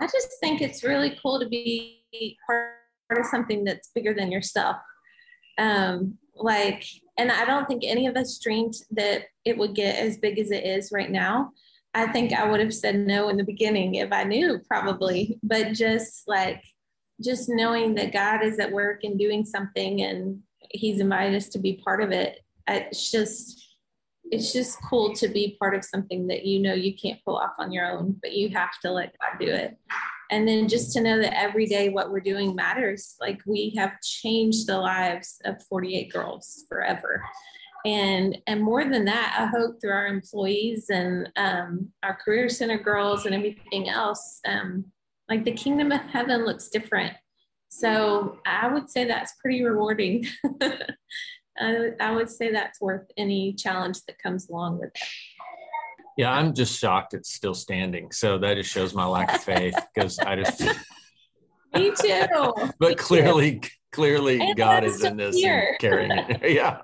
I 0.00 0.06
just 0.06 0.28
think 0.40 0.60
it's 0.60 0.82
really 0.82 1.18
cool 1.20 1.38
to 1.38 1.48
be 1.48 2.02
part 2.46 2.72
of 3.10 3.26
something 3.26 3.64
that's 3.64 3.90
bigger 3.94 4.14
than 4.14 4.32
yourself. 4.32 4.76
Um, 5.58 6.18
like, 6.34 6.84
and 7.16 7.30
I 7.30 7.44
don't 7.44 7.68
think 7.68 7.82
any 7.84 8.06
of 8.06 8.16
us 8.16 8.38
dreamed 8.42 8.74
that 8.92 9.24
it 9.44 9.56
would 9.56 9.74
get 9.74 9.96
as 9.96 10.18
big 10.18 10.38
as 10.38 10.50
it 10.50 10.64
is 10.64 10.90
right 10.92 11.10
now. 11.10 11.52
I 11.94 12.08
think 12.08 12.32
I 12.32 12.48
would 12.48 12.60
have 12.60 12.74
said 12.74 12.98
no 12.98 13.28
in 13.28 13.36
the 13.36 13.44
beginning 13.44 13.96
if 13.96 14.12
I 14.12 14.24
knew, 14.24 14.60
probably. 14.68 15.38
But 15.42 15.72
just 15.72 16.24
like, 16.26 16.62
just 17.22 17.48
knowing 17.48 17.94
that 17.94 18.12
God 18.12 18.42
is 18.42 18.58
at 18.58 18.72
work 18.72 19.04
and 19.04 19.18
doing 19.18 19.44
something 19.44 20.02
and 20.02 20.40
He's 20.70 20.98
invited 20.98 21.36
us 21.36 21.48
to 21.50 21.58
be 21.58 21.80
part 21.84 22.02
of 22.02 22.10
it, 22.10 22.40
it's 22.68 23.10
just 23.10 23.60
it's 24.30 24.52
just 24.52 24.78
cool 24.88 25.14
to 25.14 25.28
be 25.28 25.56
part 25.60 25.74
of 25.74 25.84
something 25.84 26.26
that 26.28 26.44
you 26.44 26.58
know 26.58 26.72
you 26.72 26.94
can't 26.96 27.20
pull 27.24 27.36
off 27.36 27.52
on 27.58 27.70
your 27.70 27.90
own, 27.90 28.16
but 28.22 28.32
you 28.32 28.48
have 28.48 28.78
to 28.82 28.90
let 28.90 29.14
God 29.20 29.38
do 29.38 29.52
it. 29.52 29.76
And 30.30 30.48
then 30.48 30.68
just 30.68 30.92
to 30.94 31.02
know 31.02 31.20
that 31.20 31.38
every 31.38 31.66
day 31.66 31.90
what 31.90 32.10
we're 32.10 32.20
doing 32.20 32.54
matters. 32.54 33.14
Like 33.20 33.40
we 33.46 33.74
have 33.76 34.00
changed 34.00 34.66
the 34.66 34.78
lives 34.78 35.40
of 35.44 35.62
48 35.64 36.12
girls 36.12 36.64
forever. 36.68 37.22
And 37.84 38.38
and 38.46 38.62
more 38.62 38.84
than 38.84 39.04
that, 39.04 39.36
I 39.38 39.46
hope 39.46 39.80
through 39.80 39.92
our 39.92 40.06
employees 40.06 40.88
and 40.88 41.30
um, 41.36 41.90
our 42.02 42.16
career 42.16 42.48
center 42.48 42.78
girls 42.78 43.26
and 43.26 43.34
everything 43.34 43.90
else, 43.90 44.40
um, 44.46 44.86
like 45.28 45.44
the 45.44 45.52
kingdom 45.52 45.92
of 45.92 46.00
heaven 46.00 46.46
looks 46.46 46.68
different. 46.68 47.14
So 47.68 48.38
I 48.46 48.68
would 48.68 48.88
say 48.88 49.04
that's 49.04 49.34
pretty 49.40 49.62
rewarding. 49.64 50.26
I, 51.58 51.90
I 52.00 52.10
would 52.12 52.30
say 52.30 52.52
that's 52.52 52.80
worth 52.80 53.06
any 53.16 53.52
challenge 53.54 53.98
that 54.06 54.18
comes 54.18 54.48
along 54.48 54.78
with 54.78 54.90
it. 54.94 55.08
Yeah, 56.16 56.32
I'm 56.32 56.54
just 56.54 56.78
shocked 56.78 57.14
it's 57.14 57.32
still 57.32 57.54
standing. 57.54 58.12
So 58.12 58.38
that 58.38 58.56
just 58.56 58.70
shows 58.70 58.94
my 58.94 59.04
lack 59.04 59.34
of 59.34 59.42
faith 59.42 59.76
because 59.94 60.18
I 60.20 60.36
just. 60.36 60.60
Me 61.74 61.92
too. 62.00 62.22
but 62.78 62.90
Me 62.90 62.94
clearly, 62.94 63.58
too. 63.58 63.68
Clearly, 63.94 64.40
And 64.40 64.56
God 64.56 64.84
is 64.84 65.02
in 65.02 65.16
this 65.16 65.36
here. 65.36 65.68
and 65.70 65.78
carrying 65.78 66.10
it. 66.12 66.50
yeah. 66.50 66.80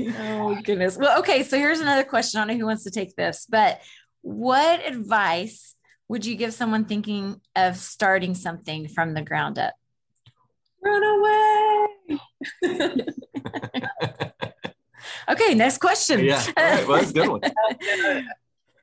oh 0.18 0.58
goodness. 0.62 0.98
Well, 0.98 1.18
okay. 1.20 1.42
So 1.42 1.56
here's 1.56 1.80
another 1.80 2.04
question. 2.04 2.38
I 2.38 2.44
don't 2.44 2.54
know 2.54 2.60
who 2.60 2.66
wants 2.66 2.84
to 2.84 2.90
take 2.90 3.14
this, 3.16 3.46
but 3.48 3.80
what 4.22 4.86
advice 4.86 5.74
would 6.08 6.26
you 6.26 6.34
give 6.36 6.52
someone 6.52 6.84
thinking 6.84 7.40
of 7.54 7.76
starting 7.76 8.34
something 8.34 8.88
from 8.88 9.14
the 9.14 9.22
ground 9.22 9.58
up? 9.58 9.74
Run 10.82 11.02
away. 11.04 12.96
Okay, 15.28 15.54
next 15.54 15.78
question. 15.78 16.24
yeah. 16.24 16.44
Right. 16.56 16.86
Well, 16.86 16.98
that's 16.98 17.10
a 17.10 17.14
good 17.14 17.28
one. 17.28 17.40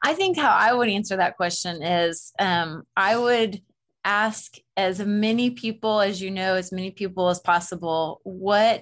I 0.03 0.13
think 0.13 0.37
how 0.37 0.49
I 0.49 0.71
would 0.73 0.87
answer 0.87 1.17
that 1.17 1.35
question 1.35 1.83
is 1.83 2.31
um, 2.39 2.83
I 2.95 3.17
would 3.17 3.61
ask 4.07 4.55
as 4.77 4.99
many 4.99 5.51
people 5.51 5.99
as 5.99 6.21
you 6.21 6.31
know, 6.31 6.55
as 6.55 6.71
many 6.71 6.91
people 6.91 7.27
as 7.27 7.39
possible, 7.39 8.21
what, 8.23 8.81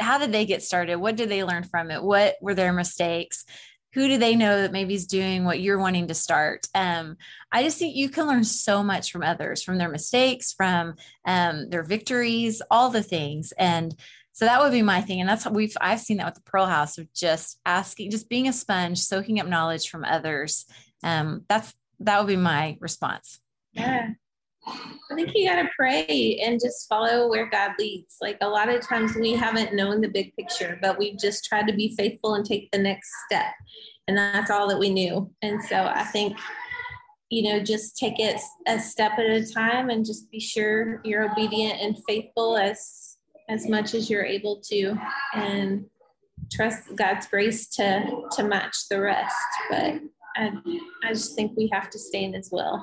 how 0.00 0.16
did 0.18 0.32
they 0.32 0.46
get 0.46 0.62
started? 0.62 0.96
What 0.96 1.16
did 1.16 1.28
they 1.28 1.44
learn 1.44 1.64
from 1.64 1.90
it? 1.90 2.02
What 2.02 2.36
were 2.40 2.54
their 2.54 2.72
mistakes? 2.72 3.44
Who 3.92 4.08
do 4.08 4.16
they 4.16 4.34
know 4.34 4.62
that 4.62 4.72
maybe 4.72 4.94
is 4.94 5.06
doing 5.06 5.44
what 5.44 5.60
you're 5.60 5.78
wanting 5.78 6.08
to 6.08 6.14
start? 6.14 6.66
Um, 6.74 7.16
I 7.52 7.62
just 7.62 7.78
think 7.78 7.94
you 7.94 8.08
can 8.08 8.26
learn 8.26 8.42
so 8.42 8.82
much 8.82 9.12
from 9.12 9.22
others, 9.22 9.62
from 9.62 9.76
their 9.76 9.90
mistakes, 9.90 10.52
from 10.52 10.94
um, 11.26 11.68
their 11.68 11.84
victories, 11.84 12.62
all 12.70 12.88
the 12.88 13.02
things. 13.02 13.52
And 13.58 13.94
so 14.32 14.46
that 14.46 14.60
would 14.62 14.72
be 14.72 14.82
my 14.82 15.02
thing. 15.02 15.20
And 15.20 15.28
that's 15.28 15.44
what 15.44 15.54
we've, 15.54 15.76
I've 15.80 16.00
seen 16.00 16.16
that 16.16 16.26
with 16.26 16.34
the 16.36 16.50
Pearl 16.50 16.66
House 16.66 16.98
of 16.98 17.12
just 17.12 17.60
asking, 17.66 18.10
just 18.10 18.30
being 18.30 18.48
a 18.48 18.52
sponge, 18.52 18.98
soaking 18.98 19.38
up 19.38 19.46
knowledge 19.46 19.88
from 19.90 20.04
others. 20.04 20.64
Um, 21.04 21.44
that's, 21.48 21.74
that 22.00 22.18
would 22.18 22.28
be 22.28 22.36
my 22.36 22.78
response. 22.80 23.38
Yeah. 23.74 24.10
I 24.66 25.14
think 25.14 25.30
you 25.34 25.48
got 25.48 25.62
to 25.62 25.68
pray 25.76 26.40
and 26.44 26.60
just 26.60 26.88
follow 26.88 27.28
where 27.28 27.48
God 27.48 27.72
leads. 27.78 28.16
Like 28.20 28.38
a 28.40 28.48
lot 28.48 28.68
of 28.68 28.80
times 28.80 29.14
we 29.14 29.32
haven't 29.32 29.74
known 29.74 30.00
the 30.00 30.08
big 30.08 30.34
picture, 30.36 30.78
but 30.80 30.98
we've 30.98 31.18
just 31.18 31.44
tried 31.44 31.66
to 31.66 31.74
be 31.74 31.94
faithful 31.96 32.34
and 32.34 32.44
take 32.44 32.70
the 32.70 32.78
next 32.78 33.10
step. 33.26 33.52
And 34.08 34.16
that's 34.16 34.50
all 34.50 34.68
that 34.68 34.78
we 34.78 34.90
knew. 34.90 35.30
And 35.42 35.62
so 35.64 35.84
I 35.84 36.04
think, 36.04 36.38
you 37.30 37.42
know, 37.42 37.60
just 37.60 37.96
take 37.96 38.18
it 38.18 38.40
a 38.66 38.78
step 38.78 39.12
at 39.18 39.26
a 39.26 39.52
time 39.52 39.90
and 39.90 40.04
just 40.04 40.30
be 40.30 40.40
sure 40.40 41.00
you're 41.04 41.30
obedient 41.30 41.80
and 41.80 41.96
faithful 42.06 42.56
as 42.56 43.16
as 43.50 43.68
much 43.68 43.92
as 43.92 44.08
you're 44.08 44.24
able 44.24 44.62
to 44.64 44.96
and 45.34 45.84
trust 46.50 46.96
God's 46.96 47.26
grace 47.26 47.68
to 47.68 48.26
to 48.32 48.44
match 48.44 48.88
the 48.90 49.00
rest. 49.00 49.34
But 49.70 50.00
I 50.36 50.50
I 51.02 51.08
just 51.08 51.34
think 51.34 51.52
we 51.56 51.68
have 51.72 51.90
to 51.90 51.98
stay 51.98 52.24
in 52.24 52.34
his 52.34 52.50
will. 52.50 52.80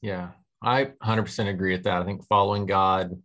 Yeah. 0.00 0.30
I 0.62 0.84
100% 1.04 1.48
agree 1.48 1.72
with 1.72 1.84
that. 1.84 2.02
I 2.02 2.04
think 2.04 2.26
following 2.26 2.66
God, 2.66 3.20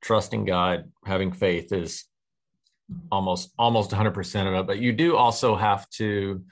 trusting 0.00 0.44
God, 0.44 0.90
having 1.04 1.32
faith 1.32 1.72
is 1.72 2.04
almost 3.12 3.52
almost 3.58 3.90
100% 3.90 4.46
of 4.46 4.54
it. 4.54 4.66
But 4.66 4.78
you 4.78 4.92
do 4.92 5.16
also 5.16 5.54
have 5.54 5.88
to 5.90 6.42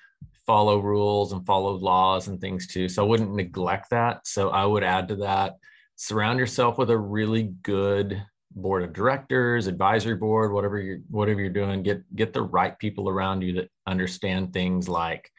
follow 0.47 0.79
rules 0.79 1.33
and 1.33 1.45
follow 1.45 1.73
laws 1.73 2.29
and 2.29 2.41
things 2.41 2.67
too. 2.67 2.89
So 2.89 3.05
I 3.05 3.09
wouldn't 3.09 3.35
neglect 3.35 3.91
that. 3.91 4.27
So 4.27 4.51
I 4.51 4.65
would 4.65 4.85
add 4.85 5.09
to 5.09 5.17
that 5.17 5.57
surround 5.97 6.39
yourself 6.39 6.79
with 6.79 6.91
a 6.91 6.99
really 6.99 7.55
good 7.63 8.23
board 8.55 8.83
of 8.85 8.93
directors, 8.93 9.67
advisory 9.67 10.15
board, 10.15 10.53
whatever 10.53 10.81
you're 10.81 11.01
whatever 11.09 11.41
you're 11.41 11.51
doing. 11.51 11.83
Get 11.83 12.03
get 12.15 12.33
the 12.33 12.43
right 12.43 12.79
people 12.79 13.09
around 13.09 13.43
you 13.43 13.55
that 13.55 13.71
understand 13.87 14.53
things 14.53 14.89
like 14.89 15.31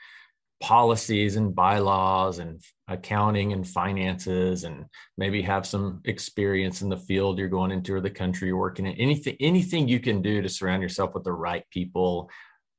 policies 0.59 1.35
and 1.35 1.53
bylaws 1.53 2.39
and 2.39 2.61
accounting 2.87 3.53
and 3.53 3.67
finances 3.67 4.63
and 4.63 4.85
maybe 5.17 5.41
have 5.41 5.65
some 5.65 6.01
experience 6.05 6.81
in 6.81 6.89
the 6.89 6.97
field 6.97 7.37
you're 7.37 7.47
going 7.47 7.71
into 7.71 7.93
or 7.93 8.01
the 8.01 8.09
country 8.09 8.47
you're 8.47 8.57
working 8.57 8.85
in. 8.85 8.93
Anything 8.93 9.37
anything 9.39 9.87
you 9.87 9.99
can 9.99 10.21
do 10.21 10.41
to 10.41 10.49
surround 10.49 10.81
yourself 10.81 11.13
with 11.13 11.23
the 11.23 11.31
right 11.31 11.63
people 11.69 12.29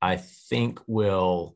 i 0.01 0.17
think 0.17 0.81
will 0.87 1.55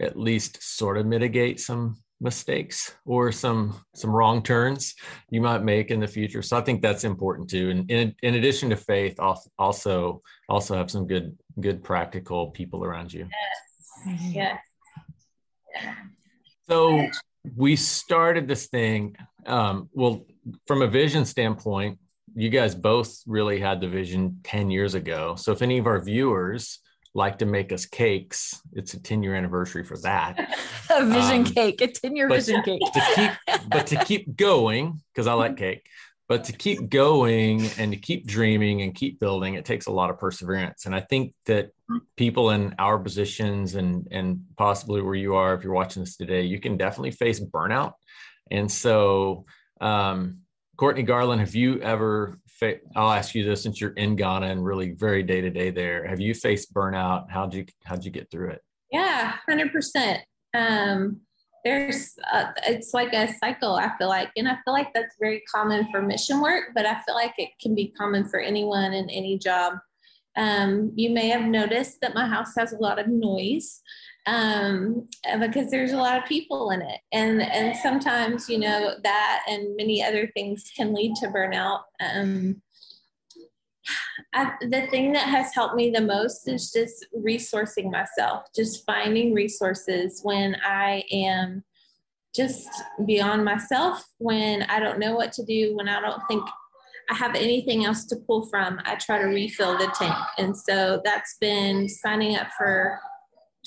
at 0.00 0.18
least 0.18 0.62
sort 0.62 0.98
of 0.98 1.06
mitigate 1.06 1.60
some 1.60 1.96
mistakes 2.20 2.94
or 3.06 3.32
some 3.32 3.74
some 3.94 4.10
wrong 4.10 4.42
turns 4.42 4.94
you 5.30 5.40
might 5.40 5.62
make 5.62 5.90
in 5.90 6.00
the 6.00 6.06
future. 6.06 6.42
So 6.42 6.58
i 6.58 6.60
think 6.60 6.82
that's 6.82 7.04
important 7.04 7.48
too. 7.48 7.70
And 7.70 7.90
in, 7.90 8.14
in 8.22 8.34
addition 8.34 8.70
to 8.70 8.76
faith 8.76 9.18
also 9.18 10.22
also 10.48 10.76
have 10.76 10.90
some 10.90 11.06
good 11.06 11.36
good 11.60 11.82
practical 11.82 12.50
people 12.50 12.84
around 12.84 13.12
you. 13.12 13.26
Yes. 13.30 14.06
Mm-hmm. 14.06 14.30
Yes 14.32 14.69
so 16.68 17.06
we 17.56 17.76
started 17.76 18.48
this 18.48 18.66
thing. 18.66 19.16
Um, 19.46 19.88
well, 19.92 20.26
from 20.66 20.82
a 20.82 20.86
vision 20.86 21.24
standpoint, 21.24 21.98
you 22.34 22.48
guys 22.48 22.74
both 22.74 23.22
really 23.26 23.60
had 23.60 23.80
the 23.80 23.88
vision 23.88 24.40
10 24.44 24.70
years 24.70 24.94
ago. 24.94 25.34
So 25.36 25.52
if 25.52 25.62
any 25.62 25.78
of 25.78 25.86
our 25.86 26.00
viewers 26.00 26.78
like 27.12 27.38
to 27.38 27.46
make 27.46 27.72
us 27.72 27.86
cakes, 27.86 28.60
it's 28.72 28.94
a 28.94 29.02
10 29.02 29.22
year 29.22 29.34
anniversary 29.34 29.84
for 29.84 29.96
that. 29.98 30.56
a 30.90 31.04
vision 31.04 31.40
um, 31.40 31.44
cake, 31.44 31.80
a 31.80 31.88
10 31.88 32.16
year 32.16 32.28
vision 32.28 32.62
cake. 32.62 32.80
to 32.92 33.02
keep, 33.14 33.58
but 33.68 33.86
to 33.88 34.04
keep 34.04 34.36
going, 34.36 35.00
because 35.12 35.26
I 35.26 35.32
like 35.32 35.56
cake, 35.56 35.86
but 36.30 36.44
to 36.44 36.52
keep 36.52 36.88
going 36.88 37.68
and 37.76 37.90
to 37.90 37.98
keep 37.98 38.24
dreaming 38.24 38.82
and 38.82 38.94
keep 38.94 39.18
building 39.18 39.54
it 39.54 39.64
takes 39.64 39.86
a 39.86 39.90
lot 39.90 40.10
of 40.10 40.18
perseverance. 40.18 40.86
And 40.86 40.94
i 40.94 41.00
think 41.00 41.34
that 41.46 41.72
people 42.16 42.50
in 42.50 42.72
our 42.78 42.98
positions 43.00 43.74
and 43.74 44.06
and 44.12 44.44
possibly 44.56 45.02
where 45.02 45.16
you 45.16 45.34
are 45.34 45.54
if 45.54 45.64
you're 45.64 45.74
watching 45.74 46.02
this 46.04 46.16
today 46.16 46.42
you 46.42 46.60
can 46.60 46.76
definitely 46.76 47.10
face 47.10 47.40
burnout. 47.40 47.94
And 48.50 48.70
so 48.70 49.44
um, 49.80 50.38
courtney 50.76 51.02
garland 51.02 51.40
have 51.40 51.56
you 51.56 51.80
ever 51.80 52.38
fa- 52.46 52.78
i'll 52.94 53.12
ask 53.12 53.34
you 53.34 53.44
this 53.44 53.64
since 53.64 53.80
you're 53.80 53.98
in 54.04 54.14
ghana 54.14 54.46
and 54.46 54.64
really 54.64 54.92
very 54.92 55.24
day 55.24 55.40
to 55.40 55.50
day 55.50 55.70
there. 55.70 56.06
Have 56.06 56.20
you 56.20 56.32
faced 56.32 56.72
burnout? 56.72 57.28
How'd 57.28 57.54
you 57.54 57.66
how'd 57.84 58.04
you 58.04 58.12
get 58.12 58.30
through 58.30 58.50
it? 58.50 58.62
Yeah 58.92 59.34
100% 59.50 60.20
um, 60.54 61.20
there's 61.64 62.14
uh, 62.32 62.46
it's 62.66 62.94
like 62.94 63.12
a 63.12 63.32
cycle 63.34 63.74
i 63.74 63.90
feel 63.98 64.08
like 64.08 64.30
and 64.36 64.48
i 64.48 64.56
feel 64.64 64.74
like 64.74 64.92
that's 64.94 65.16
very 65.20 65.42
common 65.52 65.86
for 65.90 66.02
mission 66.02 66.40
work 66.40 66.64
but 66.74 66.86
i 66.86 66.98
feel 67.00 67.14
like 67.14 67.34
it 67.38 67.50
can 67.60 67.74
be 67.74 67.92
common 67.98 68.26
for 68.28 68.40
anyone 68.40 68.92
in 68.92 69.08
any 69.10 69.38
job 69.38 69.74
um, 70.36 70.92
you 70.94 71.10
may 71.10 71.28
have 71.28 71.42
noticed 71.42 72.00
that 72.00 72.14
my 72.14 72.26
house 72.26 72.54
has 72.56 72.72
a 72.72 72.78
lot 72.78 73.00
of 73.00 73.08
noise 73.08 73.82
um, 74.26 75.08
because 75.40 75.70
there's 75.70 75.92
a 75.92 75.96
lot 75.96 76.18
of 76.18 76.28
people 76.28 76.70
in 76.70 76.82
it, 76.82 77.00
and 77.12 77.42
and 77.42 77.76
sometimes 77.76 78.48
you 78.48 78.58
know 78.58 78.94
that 79.02 79.42
and 79.48 79.74
many 79.76 80.04
other 80.04 80.30
things 80.34 80.70
can 80.76 80.94
lead 80.94 81.14
to 81.16 81.28
burnout. 81.28 81.80
Um, 82.00 82.60
I, 84.34 84.52
the 84.60 84.86
thing 84.90 85.12
that 85.12 85.28
has 85.28 85.54
helped 85.54 85.74
me 85.74 85.90
the 85.90 86.00
most 86.00 86.48
is 86.48 86.70
just 86.70 87.06
resourcing 87.16 87.90
myself, 87.90 88.44
just 88.54 88.84
finding 88.84 89.34
resources 89.34 90.20
when 90.22 90.56
I 90.64 91.02
am 91.10 91.64
just 92.34 92.68
beyond 93.06 93.44
myself, 93.44 94.04
when 94.18 94.62
I 94.64 94.78
don't 94.78 94.98
know 94.98 95.14
what 95.14 95.32
to 95.32 95.44
do, 95.44 95.74
when 95.76 95.88
I 95.88 96.00
don't 96.00 96.22
think 96.28 96.44
I 97.10 97.14
have 97.14 97.34
anything 97.34 97.84
else 97.84 98.04
to 98.06 98.16
pull 98.16 98.46
from, 98.46 98.80
I 98.84 98.94
try 98.94 99.18
to 99.18 99.26
refill 99.26 99.76
the 99.76 99.92
tank. 99.98 100.14
And 100.38 100.56
so 100.56 101.00
that's 101.04 101.36
been 101.40 101.88
signing 101.88 102.36
up 102.36 102.48
for 102.56 103.00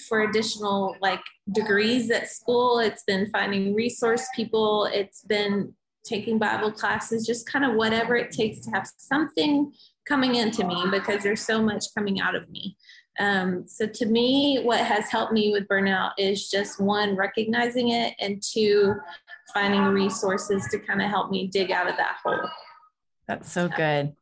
for 0.08 0.22
additional 0.22 0.96
like 1.01 1.22
degrees 1.51 2.10
at 2.10 2.29
school. 2.29 2.79
It's 2.79 3.03
been 3.03 3.29
finding 3.32 3.75
resource 3.75 4.25
people. 4.36 4.86
It's 4.91 5.22
been 5.22 5.74
taking 6.03 6.39
Bible 6.39 6.72
classes, 6.72 7.27
just 7.27 7.46
kind 7.46 7.63
of 7.63 7.75
whatever 7.75 8.15
it 8.15 8.32
takes 8.32 8.60
to 8.62 8.72
have 8.72 8.89
something 8.98 9.72
coming 10.08 10.36
into 10.36 10.66
me 10.66 10.84
because 10.92 11.24
there's 11.24 11.42
so 11.42 11.62
much 11.62 11.86
coming 11.96 12.20
out 12.20 12.36
of 12.36 12.50
me. 12.50 12.78
Um, 13.20 13.66
so 13.68 13.86
to 13.86 14.06
me, 14.06 14.62
what 14.64 14.80
has 14.80 15.10
helped 15.10 15.34
me 15.34 15.52
with 15.52 15.68
burnout 15.68 16.12
is 16.18 16.50
just 16.50 16.80
one, 16.80 17.16
recognizing 17.16 17.90
it, 17.90 18.16
and 18.20 18.42
two, 18.42 18.96
finding 19.54 19.84
resources 19.84 20.68
to 20.72 20.80
kind 20.80 21.02
of 21.02 21.10
help 21.10 21.30
me 21.30 21.48
dig 21.48 21.72
out 21.72 21.90
of 21.90 21.98
that 21.98 22.18
hole. 22.24 22.50
That's 23.28 23.52
so 23.52 23.70
good. 23.70 24.16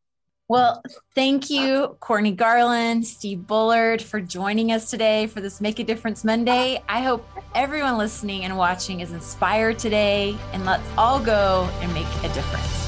Well, 0.51 0.83
thank 1.15 1.49
you, 1.49 1.95
Courtney 2.01 2.33
Garland, 2.33 3.07
Steve 3.07 3.47
Bullard, 3.47 4.01
for 4.01 4.19
joining 4.19 4.73
us 4.73 4.89
today 4.89 5.27
for 5.27 5.39
this 5.39 5.61
Make 5.61 5.79
a 5.79 5.83
Difference 5.85 6.25
Monday. 6.25 6.83
I 6.89 7.03
hope 7.03 7.25
everyone 7.55 7.97
listening 7.97 8.43
and 8.43 8.57
watching 8.57 8.99
is 8.99 9.13
inspired 9.13 9.79
today, 9.79 10.37
and 10.51 10.65
let's 10.65 10.83
all 10.97 11.21
go 11.21 11.69
and 11.79 11.93
make 11.93 12.07
a 12.25 12.33
difference. 12.33 12.80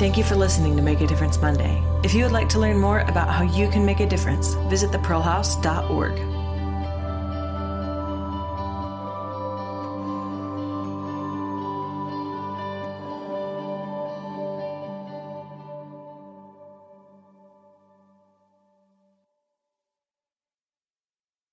Thank 0.00 0.16
you 0.16 0.24
for 0.24 0.34
listening 0.34 0.76
to 0.76 0.82
Make 0.82 1.02
a 1.02 1.06
Difference 1.06 1.38
Monday. 1.42 1.82
If 2.02 2.14
you 2.14 2.22
would 2.22 2.32
like 2.32 2.48
to 2.48 2.58
learn 2.58 2.78
more 2.78 3.00
about 3.00 3.28
how 3.28 3.42
you 3.42 3.68
can 3.68 3.84
make 3.84 4.00
a 4.00 4.06
difference, 4.06 4.54
visit 4.70 4.92
thepearlhouse.org. 4.92 6.29